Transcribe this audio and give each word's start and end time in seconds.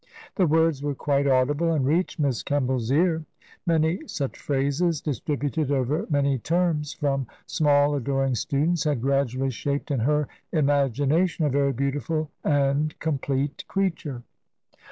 The 0.33 0.47
words 0.47 0.81
were 0.81 0.95
quite 0.95 1.27
audible 1.27 1.71
and 1.71 1.85
reached 1.85 2.17
Miss 2.17 2.41
Kembairs 2.41 2.89
ear. 2.89 3.23
Many 3.67 4.07
such 4.07 4.35
phrases, 4.39 4.99
distributed 4.99 5.69
over 5.71 6.07
many 6.09 6.39
terms, 6.39 6.91
from 6.91 7.27
small 7.45 7.93
adoring 7.93 8.33
students 8.33 8.83
had 8.85 8.99
gradually 8.99 9.51
shaped 9.51 9.91
in 9.91 9.99
her 9.99 10.27
imagination 10.51 11.45
a 11.45 11.49
very 11.49 11.73
beautiful 11.73 12.31
and 12.43 12.97
complete 12.97 13.63
creature. 13.67 14.23